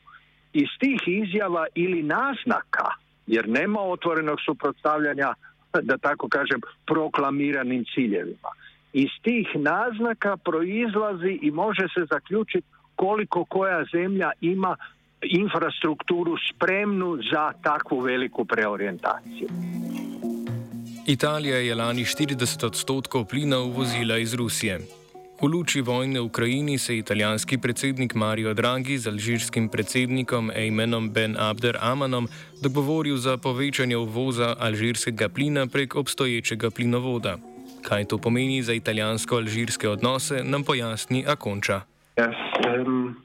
Iz 0.53 0.69
tih 0.81 1.01
izjava 1.07 1.67
ili 1.75 2.03
naznaka, 2.03 2.89
jer 3.27 3.49
nema 3.49 3.81
otvorenog 3.81 4.39
suprotstavljanja, 4.45 5.35
da 5.83 5.99
tako 5.99 6.29
kažem, 6.29 6.61
proklamiranim 6.87 7.85
ciljevima. 7.95 8.51
Iz 8.93 9.11
tih 9.23 9.49
naznaka 9.55 10.37
proizlazi 10.37 11.39
i 11.43 11.51
može 11.51 11.87
se 11.95 12.07
zaključiti 12.11 12.67
koliko 12.97 13.45
koja 13.45 13.85
zemlja 13.93 14.31
ima 14.41 14.77
infrastrukturu 15.23 16.37
spremnu 16.55 17.19
za 17.33 17.53
takvu 17.63 18.01
veliku 18.01 18.45
preorijentaciju. 18.45 19.49
Italija 21.09 21.57
je 21.57 21.75
lani 21.75 22.05
40 22.05 22.67
odstotkov 22.67 23.25
plina 23.25 23.59
uvozila 23.59 24.19
iz 24.19 24.35
Rusije. 24.35 24.79
V 25.43 25.47
luči 25.47 25.81
vojne 25.81 26.21
v 26.21 26.25
Ukrajini 26.25 26.79
se 26.79 26.99
italijanski 26.99 27.59
predsednik 27.59 28.15
Mario 28.15 28.55
Draghi 28.55 28.99
z 28.99 29.09
alžirskim 29.09 29.69
predsednikom 29.69 30.51
Ejmenom 30.51 31.09
Ben 31.11 31.37
Abder 31.41 31.79
Amanom 31.81 32.29
dogovoril 32.63 33.17
za 33.17 33.37
povečanje 33.37 33.97
uvoza 33.97 34.55
alžirskega 34.61 35.29
plina 35.29 35.67
prek 35.67 35.97
obstoječega 35.97 36.71
plinovoda. 36.71 37.37
Kaj 37.83 38.05
to 38.05 38.19
pomeni 38.19 38.63
za 38.63 38.73
italijansko-alžirske 38.73 39.89
odnose, 39.89 40.45
nam 40.45 40.65
pojasni 40.65 41.25
Akonča. 41.27 41.81
Yes, 42.17 42.37
um, 42.69 43.17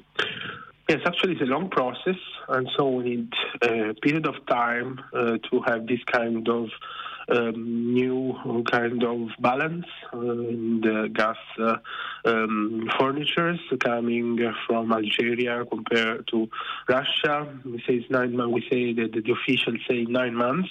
yes, 0.87 1.01
actually, 1.05 1.35
it's 1.35 1.43
a 1.43 1.51
long 1.51 1.69
process, 1.69 2.19
and 2.47 2.67
so 2.77 2.87
we 2.87 3.03
need 3.03 3.27
a 3.61 3.93
period 4.03 4.25
of 4.25 4.35
time 4.47 4.89
uh, 4.95 5.35
to 5.49 5.59
have 5.67 5.81
this 5.91 6.03
kind 6.15 6.47
of 6.47 6.69
um, 7.29 7.93
new 7.93 8.35
kind 8.71 9.03
of 9.03 9.29
balance 9.39 9.85
uh, 10.13 10.19
in 10.19 10.81
the 10.81 11.09
gas 11.13 11.37
uh, 11.59 11.75
um, 12.25 12.89
furnitures 12.99 13.59
coming 13.79 14.39
from 14.67 14.91
Algeria 14.91 15.65
compared 15.65 16.27
to 16.27 16.49
Russia. 16.87 17.47
We 17.65 17.83
say 17.87 18.05
nine 18.09 18.35
months. 18.35 18.53
We 18.53 18.61
say 18.69 18.93
that 18.93 19.11
the 19.13 19.31
officials 19.31 19.79
say 19.89 20.05
nine 20.05 20.35
months. 20.35 20.69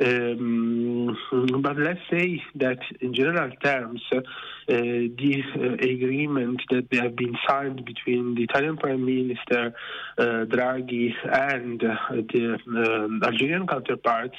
Um, 0.00 1.16
but 1.62 1.76
let's 1.76 2.00
say 2.10 2.42
that 2.56 2.78
in 3.00 3.14
general 3.14 3.50
terms, 3.62 4.02
uh, 4.12 4.20
this 4.66 5.44
uh, 5.56 5.74
agreement 5.74 6.62
that 6.70 6.88
they 6.90 6.96
have 6.96 7.14
been 7.14 7.36
signed 7.48 7.84
between 7.84 8.34
the 8.34 8.42
Italian 8.42 8.76
Prime 8.76 9.04
Minister 9.04 9.72
uh, 10.18 10.22
Draghi 10.46 11.12
and 11.24 11.82
uh, 11.84 11.94
the 12.10 12.58
um, 12.66 13.20
Algerian 13.22 13.68
counterparts 13.68 14.36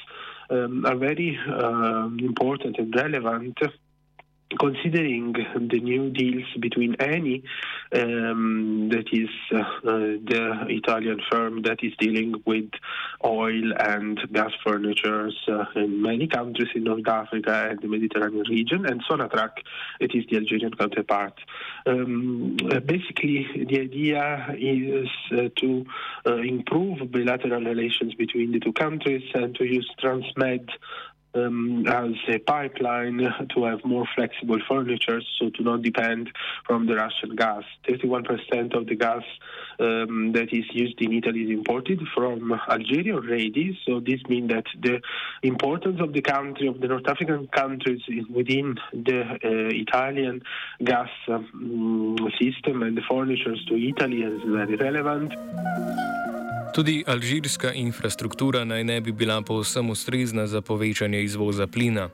um, 0.50 0.84
are 0.86 0.96
very 0.96 1.38
uh, 1.48 2.08
important 2.18 2.78
and 2.78 2.94
relevant 2.94 3.58
considering 4.58 5.32
the 5.32 5.80
new 5.80 6.10
deals 6.10 6.46
between 6.60 6.94
Eni, 6.94 7.42
um, 7.92 8.88
that 8.90 9.06
is 9.12 9.28
uh, 9.52 9.62
the 9.82 10.66
Italian 10.68 11.20
firm 11.30 11.62
that 11.62 11.78
is 11.82 11.92
dealing 11.98 12.42
with 12.44 12.70
oil 13.24 13.72
and 13.78 14.20
gas 14.32 14.52
furnitures 14.64 15.36
uh, 15.48 15.64
in 15.74 16.00
many 16.00 16.28
countries 16.28 16.68
in 16.74 16.84
North 16.84 17.06
Africa 17.08 17.68
and 17.70 17.80
the 17.80 17.88
Mediterranean 17.88 18.44
region, 18.48 18.86
and 18.86 19.04
Sonatrach, 19.04 19.58
it 20.00 20.14
is 20.14 20.24
the 20.30 20.36
Algerian 20.36 20.74
counterpart. 20.74 21.34
Um, 21.86 22.56
uh, 22.70 22.80
basically, 22.80 23.46
the 23.68 23.80
idea 23.80 24.54
is 24.56 25.08
uh, 25.32 25.48
to 25.56 25.84
uh, 26.26 26.36
improve 26.36 27.10
bilateral 27.10 27.62
relations 27.62 28.14
between 28.14 28.52
the 28.52 28.60
two 28.60 28.72
countries 28.72 29.22
and 29.34 29.54
to 29.56 29.64
use 29.64 29.88
Transmed 29.98 30.70
um, 31.36 31.86
as 31.86 32.12
a 32.28 32.38
pipeline 32.38 33.18
to 33.54 33.64
have 33.64 33.84
more 33.84 34.06
flexible 34.14 34.58
furniture, 34.68 35.20
so 35.38 35.50
to 35.50 35.62
not 35.62 35.82
depend 35.82 36.30
from 36.66 36.86
the 36.86 36.94
Russian 36.94 37.36
gas. 37.36 37.62
31% 37.88 38.74
of 38.74 38.86
the 38.86 38.94
gas 38.94 39.22
um, 39.78 40.32
that 40.32 40.52
is 40.52 40.64
used 40.72 41.00
in 41.00 41.12
Italy 41.12 41.42
is 41.42 41.50
imported 41.50 42.00
from 42.14 42.52
Algeria 42.68 43.14
already, 43.14 43.78
so 43.86 44.00
this 44.00 44.20
means 44.28 44.48
that 44.48 44.64
the 44.80 45.00
importance 45.42 46.00
of 46.00 46.12
the 46.12 46.22
country, 46.22 46.66
of 46.66 46.80
the 46.80 46.88
North 46.88 47.06
African 47.08 47.46
countries 47.48 48.00
is 48.08 48.26
within 48.28 48.76
the 48.92 49.22
uh, 49.22 49.36
Italian 49.42 50.42
gas 50.82 51.10
um, 51.28 52.16
system 52.40 52.82
and 52.82 52.96
the 52.96 53.02
furnitures 53.08 53.64
to 53.68 53.74
Italy 53.76 54.22
is 54.22 54.40
very 54.46 54.76
relevant. 54.76 55.32
Tudi 56.76 57.00
alžirska 57.08 57.72
infrastruktura 57.72 58.64
naj 58.64 58.84
ne 58.84 59.00
bi 59.00 59.12
bila 59.12 59.40
povsem 59.42 59.90
ustrezna 59.90 60.46
za 60.46 60.60
povečanje 60.60 61.22
izvoza 61.22 61.66
plina. 61.66 62.08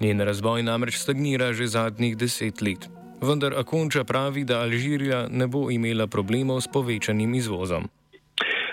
Njen 0.00 0.20
razvoj 0.20 0.62
namreč 0.62 0.96
stagnira 0.98 1.52
že 1.52 1.66
zadnjih 1.66 2.16
deset 2.16 2.62
let. 2.62 2.88
Vendar 3.22 3.54
Akonča 3.54 4.04
pravi, 4.04 4.44
da 4.44 4.58
Alžirija 4.60 5.28
ne 5.30 5.46
bo 5.46 5.70
imela 5.70 6.06
problemov 6.06 6.60
s 6.60 6.66
povečanim 6.66 7.34
izvozom. 7.34 7.86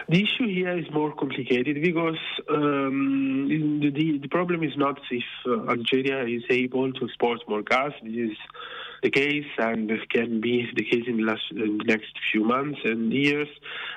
The 0.09 0.17
issue 0.21 0.49
here 0.49 0.79
is 0.79 0.89
more 0.93 1.13
complicated 1.19 1.81
because 1.81 2.21
um, 2.49 3.47
the, 3.81 4.19
the, 4.21 4.27
problem 4.27 4.63
is 4.63 4.73
not 4.77 4.97
if 5.11 5.29
uh, 5.45 5.69
Algeria 5.69 6.25
is 6.37 6.43
able 6.49 6.91
to 6.93 7.05
export 7.05 7.41
more 7.47 7.61
gas. 7.61 7.93
This 8.01 8.31
is 8.31 8.37
the 9.05 9.11
case 9.11 9.51
and 9.59 9.91
can 10.09 10.41
be 10.41 10.55
the 10.75 10.83
case 10.83 11.05
in 11.07 11.17
the, 11.17 11.25
last, 11.29 11.45
in 11.51 11.77
the 11.77 11.87
next 11.93 12.13
few 12.31 12.43
months 12.43 12.79
and 12.83 13.13
years. 13.13 13.47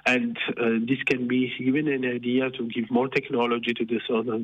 And 0.04 0.36
uh, 0.50 0.84
this 0.88 1.00
can 1.10 1.26
be 1.26 1.42
given 1.58 1.88
an 1.88 2.04
idea 2.04 2.50
to 2.50 2.62
give 2.74 2.90
more 2.90 3.08
technology 3.08 3.72
to 3.78 3.84
the, 3.90 3.98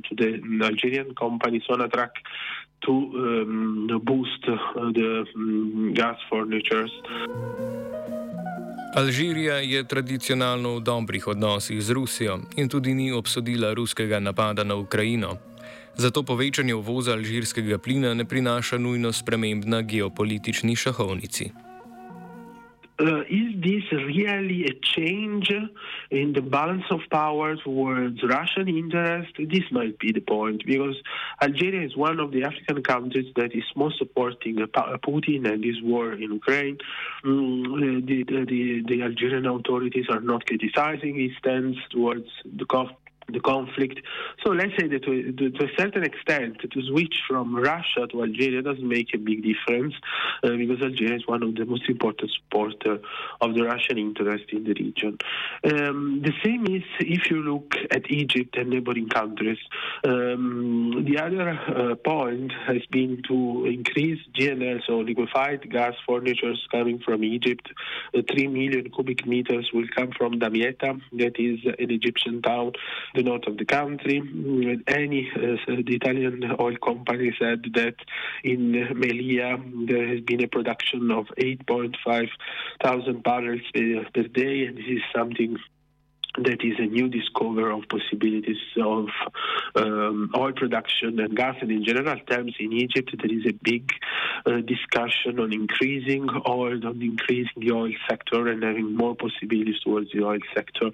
to 0.08 0.12
the 0.20 0.30
Algerian 0.64 1.14
company 1.14 1.62
Sonatrach 1.68 2.14
to 2.86 2.92
um, 2.92 4.00
boost 4.04 4.42
uh, 4.48 4.56
the 4.98 5.24
um, 5.36 5.92
gas 5.94 6.16
furnitures. 6.30 6.92
Alžirija 8.96 9.54
je 9.54 9.84
tradicionalno 9.84 10.76
v 10.76 10.80
dobrih 10.80 11.26
odnosih 11.28 11.82
z 11.82 11.90
Rusijo 11.90 12.38
in 12.56 12.68
tudi 12.68 12.94
ni 12.94 13.12
obsodila 13.12 13.74
ruskega 13.74 14.20
napada 14.20 14.64
na 14.64 14.74
Ukrajino. 14.74 15.53
Zato 15.96 16.22
povečanje 16.22 16.74
uvoza 16.74 17.12
alžirskega 17.12 17.78
plina 17.78 18.14
ne 18.14 18.24
prinaša 18.24 18.78
nujno 18.78 19.12
sprememb 19.12 19.64
na 19.64 19.82
geopolitični 19.82 20.76
šahovnici. 20.76 21.50
Uh, 23.00 23.22
is 23.28 23.60
this 23.60 23.82
really 23.90 24.66
a 24.66 24.74
change 24.94 25.50
in 26.12 26.32
the 26.32 26.40
balance 26.40 26.84
of 26.90 27.00
power 27.10 27.56
towards 27.56 28.22
Russian 28.22 28.68
interest? 28.68 29.32
This 29.36 29.64
might 29.72 29.98
be 29.98 30.12
the 30.12 30.20
point 30.20 30.62
because 30.64 30.94
Algeria 31.42 31.84
is 31.84 31.96
one 31.96 32.20
of 32.20 32.30
the 32.30 32.44
African 32.44 32.84
countries 32.84 33.32
that 33.34 33.52
is 33.52 33.64
most 33.74 33.98
supporting 33.98 34.58
Putin 35.02 35.50
and 35.50 35.64
this 35.64 35.74
war 35.82 36.12
in 36.12 36.34
Ukraine. 36.34 36.78
Mm, 37.24 38.06
the, 38.06 38.22
the, 38.22 38.84
the, 38.86 39.02
Algerian 39.02 39.46
authorities 39.46 40.06
are 40.08 40.20
not 40.20 40.46
criticizing 40.46 41.18
his 41.18 41.32
stance 41.38 41.76
towards 41.90 42.28
the 42.44 42.64
the 43.28 43.40
conflict. 43.40 44.00
So 44.44 44.50
let's 44.50 44.72
say 44.78 44.88
that 44.88 45.02
to, 45.04 45.32
to, 45.32 45.64
a 45.64 45.68
certain 45.78 46.04
extent, 46.04 46.58
to 46.60 46.82
switch 46.82 47.14
from 47.28 47.56
Russia 47.56 48.06
to 48.10 48.22
Algeria 48.22 48.62
doesn't 48.62 48.88
make 48.88 49.14
a 49.14 49.18
big 49.18 49.42
difference 49.42 49.94
uh, 50.42 50.50
because 50.50 50.80
Algeria 50.82 51.16
is 51.16 51.26
one 51.26 51.42
of 51.42 51.54
the 51.54 51.64
most 51.64 51.88
important 51.88 52.30
supporters 52.30 53.00
of 53.40 53.54
the 53.54 53.62
Russian 53.62 53.98
interest 53.98 54.44
in 54.50 54.64
the 54.64 54.74
region. 54.74 55.18
Um, 55.64 56.22
the 56.22 56.32
same 56.44 56.66
is 56.66 56.82
if 57.00 57.30
you 57.30 57.42
look 57.42 57.74
at 57.90 58.10
Egypt 58.10 58.56
and 58.56 58.70
neighboring 58.70 59.08
countries. 59.08 59.58
Um, 60.04 61.04
the 61.06 61.18
other 61.18 61.50
uh, 61.50 61.94
point 61.96 62.52
has 62.66 62.82
been 62.90 63.22
to 63.28 63.66
increase 63.66 64.20
GNL, 64.38 64.80
so 64.86 64.98
liquefied 64.98 65.70
gas 65.70 65.94
furnitures 66.06 66.66
coming 66.70 66.98
from 66.98 67.24
Egypt. 67.24 67.70
Uh, 68.16 68.22
Three 68.30 68.48
million 68.48 68.90
cubic 68.90 69.26
meters 69.26 69.70
will 69.72 69.86
come 69.94 70.10
from 70.16 70.40
Damietta, 70.40 71.00
that 71.12 71.38
is 71.38 71.60
an 71.64 71.90
Egyptian 71.90 72.42
town 72.42 72.72
the 73.14 73.22
north 73.22 73.46
of 73.46 73.56
the 73.56 73.64
country. 73.64 74.20
Any 74.86 75.30
uh, 75.34 75.56
the 75.66 75.94
Italian 75.94 76.42
oil 76.58 76.76
company 76.76 77.34
said 77.38 77.64
that 77.74 77.96
in 78.42 78.72
Melia 78.98 79.58
there 79.86 80.08
has 80.08 80.20
been 80.20 80.42
a 80.42 80.48
production 80.48 81.10
of 81.10 81.26
8.5 81.38 82.28
thousand 82.82 83.22
barrels 83.22 83.62
per 83.72 84.22
day, 84.22 84.66
and 84.66 84.76
this 84.76 84.86
is 84.88 85.02
something 85.14 85.56
that 86.36 86.64
is 86.64 86.74
a 86.78 86.86
new 86.86 87.08
discovery 87.08 87.72
of 87.72 87.88
possibilities 87.88 88.56
of 88.76 89.06
um, 89.76 90.30
oil 90.36 90.52
production 90.52 91.20
and 91.20 91.36
gas. 91.36 91.56
And 91.60 91.70
in 91.70 91.84
general 91.84 92.18
terms, 92.28 92.54
in 92.58 92.72
Egypt, 92.72 93.14
there 93.16 93.32
is 93.32 93.46
a 93.46 93.52
big 93.52 93.92
uh, 94.44 94.60
discussion 94.66 95.38
on 95.38 95.52
increasing 95.52 96.28
oil, 96.48 96.84
on 96.86 97.00
increasing 97.00 97.52
the 97.56 97.70
oil 97.70 97.92
sector, 98.08 98.48
and 98.48 98.62
having 98.62 98.96
more 98.96 99.14
possibilities 99.14 99.78
towards 99.84 100.10
the 100.12 100.24
oil 100.24 100.40
sector. 100.54 100.90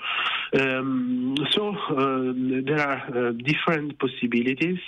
Um, 0.61 1.37
so 1.53 1.71
uh, 1.71 2.33
there 2.67 2.81
are 2.81 3.29
uh, 3.29 3.33
different 3.33 3.99
possibilities. 3.99 4.79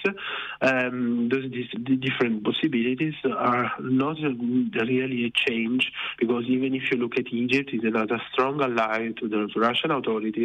Um, 0.60 1.30
those 1.30 1.50
different 1.98 2.44
possibilities 2.44 3.14
are 3.24 3.72
not 3.80 4.16
really 4.20 5.26
a 5.26 5.50
change 5.50 5.90
because 6.18 6.44
even 6.46 6.74
if 6.74 6.90
you 6.90 6.98
look 6.98 7.18
at 7.18 7.32
Egypt, 7.32 7.70
it's 7.72 7.84
another 7.84 8.20
strong 8.32 8.60
ally 8.60 9.12
to 9.18 9.28
the 9.28 9.48
Russian 9.56 9.90
authorities 9.92 10.41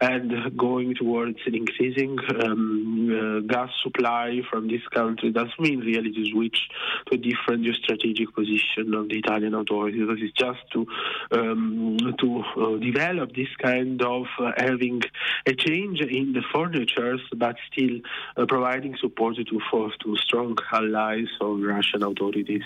and 0.00 0.56
going 0.56 0.94
towards 0.94 1.38
an 1.46 1.54
increasing 1.54 2.18
um, 2.40 3.10
uh, 3.10 3.40
gas 3.52 3.70
supply 3.82 4.40
from 4.50 4.68
this 4.68 4.86
country 4.92 5.30
does 5.30 5.48
mean 5.58 5.80
really 5.80 6.12
to 6.12 6.30
switch 6.30 6.68
to 7.06 7.14
a 7.14 7.18
different 7.18 7.66
strategic 7.76 8.34
position 8.34 8.94
of 8.94 9.08
the 9.08 9.18
Italian 9.18 9.54
authorities. 9.54 10.00
Because 10.00 10.22
it's 10.22 10.38
just 10.38 10.60
to 10.72 10.86
um, 11.32 11.98
to 12.18 12.44
uh, 12.56 12.76
develop 12.78 13.34
this 13.34 13.48
kind 13.62 14.00
of 14.02 14.26
uh, 14.38 14.52
having 14.56 15.02
a 15.46 15.54
change 15.54 16.00
in 16.00 16.32
the 16.32 16.42
furnitures, 16.52 17.20
but 17.36 17.56
still 17.72 17.98
uh, 18.36 18.46
providing 18.46 18.96
support 19.00 19.36
to, 19.36 19.60
for, 19.70 19.90
to 20.02 20.16
strong 20.16 20.56
allies 20.72 21.28
of 21.40 21.60
Russian 21.60 22.02
authorities. 22.02 22.62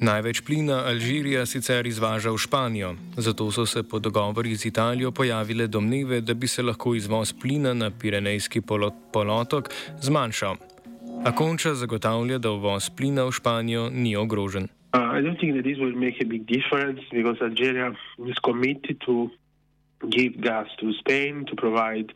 Največ 0.00 0.40
plina 0.40 0.78
Alžirija 0.88 1.42
sicer 1.46 1.84
izvaža 1.86 2.30
v 2.32 2.38
Španijo, 2.40 2.94
zato 3.20 3.50
so 3.52 3.66
se 3.66 3.82
po 3.82 3.98
dogovorih 3.98 4.56
z 4.58 4.66
Italijo 4.66 5.10
pojavile 5.12 5.66
domneve, 5.66 6.20
da 6.20 6.34
bi 6.34 6.48
se 6.48 6.62
lahko 6.62 6.94
izvoz 6.94 7.34
plina 7.42 7.74
na 7.74 7.90
Pirenejski 7.90 8.62
polotok 9.12 9.68
zmanjšal. 10.00 10.56
A 11.24 11.32
konča 11.36 11.74
zagotavlja, 11.74 12.38
da 12.38 12.50
uvoz 12.50 12.88
plina 12.96 13.26
v 13.28 13.32
Španijo 13.32 13.90
ni 13.92 14.16
ogrožen. 14.16 14.68
Uh, 14.94 15.12
I 15.12 15.20
don't 15.20 15.36
think 15.36 15.52
that 15.54 15.64
this 15.68 15.76
will 15.78 15.92
make 15.92 16.16
a 16.24 16.24
big 16.24 16.46
difference 16.46 17.00
because 17.12 17.36
Algeria 17.44 17.92
is 18.24 18.38
committed 18.42 18.96
to 19.04 19.28
give 20.08 20.40
gas 20.40 20.66
to 20.80 20.94
Spain, 21.04 21.44
to 21.44 21.54
provide 21.56 22.08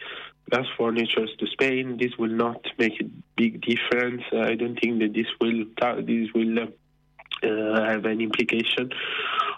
gas 0.50 0.64
furnitures 0.78 1.36
to 1.36 1.46
Spain. 1.52 1.98
This 2.00 2.16
will 2.18 2.32
not 2.32 2.64
make 2.78 2.96
a 3.04 3.08
big 3.36 3.60
difference. 3.60 4.22
Uh, 4.32 4.48
I 4.52 4.56
don't 4.56 4.80
think 4.80 5.00
that 5.04 5.12
this 5.12 5.28
will, 5.40 5.68
this 6.00 6.32
will 6.34 6.64
uh, 6.64 6.66
have 7.44 8.04
an 8.04 8.20
implication 8.20 8.90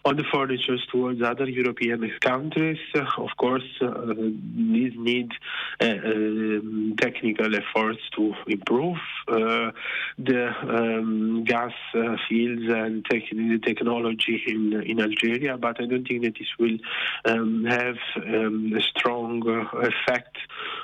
on 0.06 0.16
the 0.16 0.24
furnitures 0.32 0.86
towards 0.92 1.20
other 1.20 1.48
European 1.48 2.08
countries. 2.20 2.78
Uh, 2.94 3.04
of 3.18 3.30
course, 3.36 3.68
uh, 3.80 4.14
these 4.14 4.92
need 4.96 5.32
uh, 5.80 5.84
um, 5.84 6.94
technical 7.00 7.50
efforts 7.56 7.98
to 8.14 8.32
improve 8.46 8.98
uh, 9.26 9.72
the 10.16 10.52
um, 10.62 11.42
gas 11.44 11.72
uh, 11.94 12.16
fields 12.28 12.62
and 12.68 13.04
tech- 13.06 13.30
the 13.30 13.58
technology 13.64 14.40
in, 14.46 14.80
in 14.82 15.00
Algeria, 15.00 15.58
but 15.58 15.80
I 15.80 15.86
don't 15.86 16.06
think 16.06 16.22
that 16.22 16.34
this 16.38 16.52
will 16.58 16.78
um, 17.24 17.64
have 17.64 17.96
um, 18.16 18.72
a 18.76 18.80
strong 18.82 19.42
effect 19.74 20.36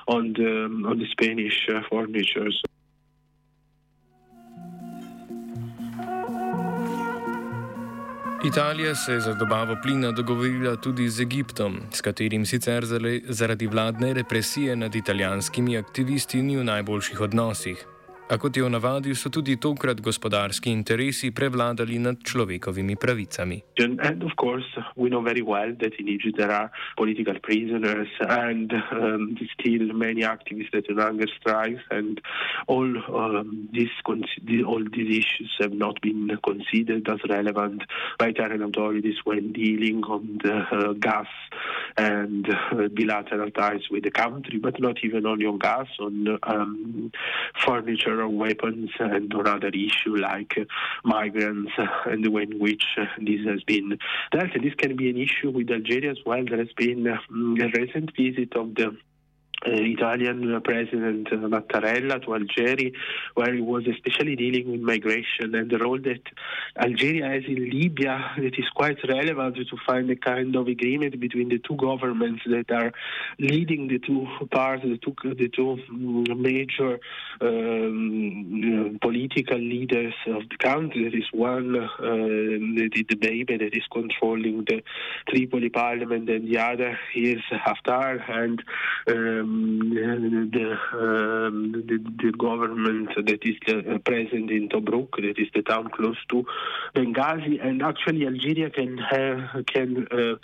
on 0.08 0.32
the, 0.32 0.64
on 0.88 0.98
the 0.98 1.06
Spanish 1.12 1.68
furnitures. 1.88 2.60
Italija 8.44 8.94
se 8.94 9.12
je 9.12 9.20
za 9.20 9.34
dobavo 9.34 9.76
plina 9.82 10.10
dogovorila 10.10 10.76
tudi 10.76 11.08
z 11.08 11.20
Egiptom, 11.20 11.80
s 11.92 12.00
katerim 12.00 12.46
sicer 12.46 12.84
zaradi 13.28 13.66
vladne 13.66 14.14
represije 14.14 14.76
nad 14.76 14.94
italijanskimi 14.94 15.78
aktivisti 15.78 16.42
ni 16.42 16.56
v 16.56 16.64
najboljših 16.64 17.20
odnosih. 17.20 17.91
A 18.30 18.38
kot 18.38 18.56
je 18.56 18.62
v 18.62 18.70
navadi, 18.70 19.14
so 19.18 19.28
tudi 19.28 19.58
tokrat 19.60 20.00
gospodarski 20.00 20.70
interesi 20.70 21.32
prevladali 21.34 21.98
nad 21.98 22.22
človekovimi 22.22 22.94
pravicami. 22.96 23.58
And 23.82 24.22
of 24.22 24.32
course, 24.36 24.64
we 24.96 25.10
know 25.10 25.20
very 25.20 25.42
well 25.42 25.74
that 25.82 25.92
in 25.98 26.08
Egypt 26.08 26.38
there 26.38 26.50
are 26.50 26.70
political 26.96 27.34
prisoners 27.42 28.08
and 28.20 28.72
um, 28.72 29.36
still 29.58 29.92
many 29.92 30.22
activists 30.22 30.70
that 30.72 30.88
are 30.88 31.02
hunger 31.02 31.26
strikes, 31.40 31.82
and 31.90 32.20
all 32.68 32.88
um, 33.10 33.68
these 33.72 33.90
all 34.06 34.84
these 34.94 35.10
issues 35.18 35.50
have 35.60 35.74
not 35.74 36.00
been 36.00 36.30
considered 36.46 37.08
as 37.08 37.20
relevant 37.28 37.82
by 38.18 38.28
Italian 38.28 38.62
authorities 38.62 39.18
when 39.24 39.52
dealing 39.52 40.04
on 40.04 40.38
the 40.42 40.56
uh, 40.70 40.92
gas 40.94 41.26
and 41.98 42.48
uh, 42.48 42.88
bilateral 42.94 43.50
ties 43.50 43.82
with 43.90 44.04
the 44.04 44.10
country, 44.10 44.58
but 44.58 44.80
not 44.80 44.96
even 45.02 45.26
only 45.26 45.44
on 45.44 45.58
gas, 45.58 45.88
on 46.00 46.38
um, 46.44 47.12
furniture 47.66 48.11
or 48.20 48.28
weapons 48.28 48.90
and 48.98 49.32
on 49.34 49.46
other 49.46 49.68
issues 49.68 50.20
like 50.20 50.54
uh, 50.58 50.64
migrants 51.04 51.72
uh, 51.78 51.86
and 52.06 52.24
the 52.24 52.30
way 52.30 52.42
in 52.42 52.58
which 52.58 52.84
uh, 52.98 53.04
this 53.18 53.40
has 53.46 53.62
been 53.64 53.98
dealt. 54.30 54.52
This 54.62 54.74
can 54.76 54.96
be 54.96 55.10
an 55.10 55.16
issue 55.16 55.50
with 55.50 55.70
Algeria 55.70 56.10
as 56.10 56.18
well. 56.24 56.44
There 56.44 56.58
has 56.58 56.72
been 56.76 57.06
a 57.06 57.18
recent 57.78 58.12
visit 58.16 58.54
of 58.56 58.74
the 58.74 58.88
uh, 58.88 58.90
Italian 59.64 60.60
President 60.62 61.28
uh, 61.32 61.36
Mattarella 61.36 62.22
to 62.24 62.34
Algeria, 62.34 62.90
where 63.34 63.54
he 63.54 63.60
was 63.60 63.84
especially 63.86 64.36
dealing 64.36 64.70
with 64.70 64.80
migration 64.80 65.54
and 65.54 65.70
the 65.70 65.78
role 65.78 65.98
that 65.98 66.22
Algeria 66.80 67.28
has 67.28 67.44
in 67.46 67.70
Libya, 67.70 68.32
that 68.36 68.58
is 68.58 68.68
quite 68.74 68.98
relevant 69.08 69.56
to 69.56 69.76
find 69.86 70.10
a 70.10 70.16
kind 70.16 70.56
of 70.56 70.66
agreement 70.66 71.18
between 71.20 71.48
the 71.48 71.58
two 71.58 71.76
governments 71.76 72.42
that 72.46 72.70
are 72.70 72.92
leading 73.38 73.88
the 73.88 73.98
two 73.98 74.26
parts, 74.50 74.82
the 74.82 74.98
two, 74.98 75.14
the 75.34 75.48
two 75.48 75.78
mm, 75.90 76.38
major 76.38 76.98
um, 77.40 78.98
political 79.00 79.58
leaders 79.58 80.14
of 80.26 80.42
the 80.48 80.56
country. 80.58 81.04
That 81.04 81.16
is 81.16 81.28
one, 81.32 81.76
uh, 81.76 81.88
the, 81.98 83.04
the 83.08 83.16
baby 83.16 83.56
that 83.58 83.76
is 83.76 83.84
controlling 83.92 84.64
the 84.64 84.82
Tripoli 85.28 85.68
parliament, 85.68 86.28
and 86.28 86.48
the 86.48 86.58
other 86.58 86.98
is 87.14 87.40
Haftar. 87.52 88.28
And 88.28 88.62
um, 89.08 89.51
the, 90.52 90.76
um, 90.92 91.72
the, 91.72 91.98
the 92.22 92.32
government 92.32 93.10
that 93.16 93.40
is 93.42 93.56
the, 93.66 93.94
uh, 93.94 93.98
present 93.98 94.50
in 94.50 94.68
Tobruk, 94.68 95.16
that 95.16 95.38
is 95.38 95.48
the 95.54 95.62
town 95.62 95.90
close 95.90 96.18
to 96.30 96.44
Benghazi, 96.94 97.64
and 97.64 97.82
actually 97.82 98.26
Algeria 98.26 98.70
can 98.70 98.98
have, 98.98 99.66
can 99.66 100.06
uh, 100.10 100.36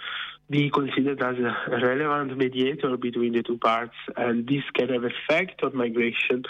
be 0.51 0.71
considered 0.71 1.23
as 1.23 1.37
a 1.37 1.87
relevant 1.87 2.37
mediator 2.37 2.97
between 2.97 3.35
the 3.35 3.43
two 3.43 3.59
parts, 3.59 3.95
and 4.17 4.47
this 4.47 4.63
can 4.75 4.89
have 4.89 5.05
effect 5.05 5.63
on 5.63 5.77
migration. 5.77 6.43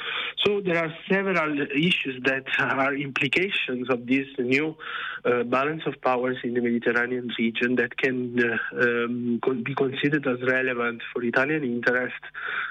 So 0.44 0.60
there 0.60 0.78
are 0.84 0.94
several 1.10 1.60
issues 1.72 2.22
that 2.24 2.44
are 2.60 2.94
implications 2.94 3.90
of 3.90 4.06
this 4.06 4.26
new 4.38 4.76
uh, 5.24 5.42
balance 5.42 5.82
of 5.86 6.00
powers 6.00 6.36
in 6.44 6.54
the 6.54 6.60
Mediterranean 6.60 7.30
region 7.38 7.74
that 7.76 7.96
can 7.96 8.38
uh, 8.38 8.80
um, 8.80 9.40
be 9.64 9.74
considered 9.74 10.26
as 10.26 10.40
relevant 10.48 11.02
for 11.12 11.24
Italian 11.24 11.64
interest 11.64 12.22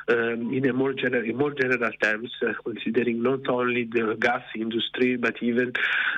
um, 0.08 0.54
in 0.54 0.68
a 0.70 0.74
more 0.74 0.94
general, 0.94 1.24
in 1.24 1.36
more 1.36 1.54
general 1.54 1.92
terms, 2.02 2.32
uh, 2.42 2.54
considering 2.64 3.22
not 3.22 3.48
only 3.50 3.84
the 3.84 4.16
gas 4.20 4.44
industry 4.56 5.18
but 5.18 5.36
even 5.42 5.74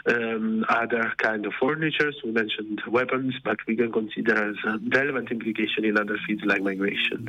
um, 0.06 0.63
other 0.69 1.13
kind 1.17 1.45
of 1.48 1.54
furnitures. 1.60 2.15
We 2.24 2.32
mentioned 2.32 2.82
weapons, 2.88 3.34
but 3.43 3.58
we 3.67 3.76
can 3.76 3.91
consider 3.91 4.52
as 4.52 4.56
relevant 5.00 5.32
implication 5.32 5.82
in 5.90 5.98
other 6.02 6.18
fields 6.26 6.44
like 6.52 6.64
migration. 6.72 7.20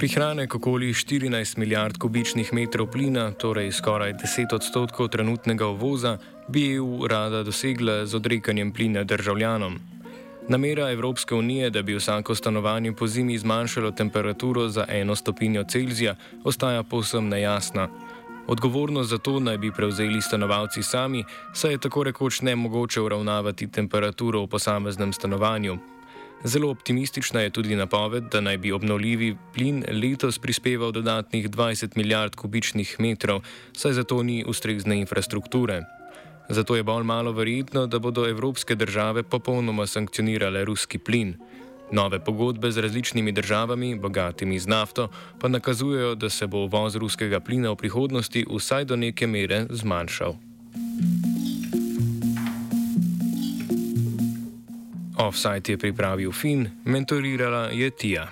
Prihranek 0.00 0.54
okoli 0.54 0.94
14 0.94 1.58
milijard 1.58 1.98
kubičnih 1.98 2.54
metrov 2.54 2.86
plina, 2.90 3.30
torej 3.32 3.72
skoraj 3.72 4.12
10 4.12 4.54
odstotkov 4.54 5.08
trenutnega 5.08 5.66
uvoza, 5.66 6.18
bi 6.48 6.74
EU 6.74 7.06
rada 7.06 7.42
dosegla 7.42 8.06
z 8.06 8.16
odrekanjem 8.16 8.72
plina 8.72 9.04
državljanom. 9.04 9.78
Namera 10.48 10.90
Evropske 10.90 11.34
unije, 11.34 11.70
da 11.70 11.82
bi 11.82 11.94
vsako 11.94 12.34
stanovanje 12.34 12.92
po 12.92 13.06
zimi 13.06 13.38
zmanjšalo 13.38 13.90
temperaturo 13.90 14.68
za 14.68 14.86
eno 14.88 15.16
stopinjo 15.16 15.64
Celzija, 15.64 16.14
ostaja 16.44 16.82
povsem 16.82 17.28
nejasna. 17.28 17.88
Odgovornost 18.50 19.10
za 19.10 19.18
to 19.18 19.40
naj 19.40 19.58
bi 19.58 19.70
prevzeli 19.72 20.22
stanovalci 20.22 20.82
sami, 20.82 21.24
saj 21.54 21.70
je 21.70 21.78
tako 21.78 22.02
rekoč 22.02 22.40
ne 22.40 22.56
mogoče 22.56 23.00
uravnavati 23.00 23.68
temperaturo 23.70 24.40
v 24.42 24.48
posameznem 24.50 25.12
stanovanju. 25.12 25.78
Zelo 26.44 26.70
optimistična 26.70 27.40
je 27.40 27.50
tudi 27.50 27.76
napoved, 27.76 28.24
da 28.32 28.40
naj 28.40 28.58
bi 28.58 28.72
obnovljivi 28.72 29.36
plin 29.54 29.84
letos 29.88 30.38
prispeval 30.38 30.92
dodatnih 30.92 31.50
20 31.50 31.96
milijard 31.96 32.34
kubičnih 32.34 32.96
metrov, 32.98 33.40
saj 33.72 33.92
za 33.92 34.04
to 34.04 34.22
ni 34.22 34.44
ustrezne 34.46 34.98
infrastrukture. 34.98 35.82
Zato 36.48 36.76
je 36.76 36.82
bolj 36.82 37.04
malo 37.04 37.32
verjetno, 37.32 37.86
da 37.86 37.98
bodo 37.98 38.26
evropske 38.28 38.74
države 38.74 39.22
popolnoma 39.22 39.86
sankcionirale 39.86 40.64
ruski 40.64 40.98
plin. 40.98 41.36
Nove 41.92 42.20
pogodbe 42.24 42.70
z 42.70 42.78
različnimi 42.78 43.32
državami, 43.32 43.98
bogatimi 43.98 44.58
z 44.58 44.66
nafto, 44.66 45.08
pa 45.38 45.48
nakazujejo, 45.48 46.14
da 46.14 46.30
se 46.30 46.46
bo 46.46 46.64
uvoz 46.64 46.96
ruskega 46.96 47.40
plina 47.40 47.70
v 47.70 47.76
prihodnosti 47.76 48.46
vsaj 48.46 48.84
do 48.84 48.96
neke 48.96 49.26
mere 49.26 49.66
zmanjšal. 49.70 50.34
Offside 55.18 55.72
je 55.72 55.78
pripravil 55.78 56.32
Fin, 56.32 56.68
mentorirala 56.84 57.68
je 57.72 57.90
Tija. 57.90 58.30